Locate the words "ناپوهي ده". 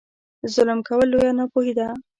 1.37-1.87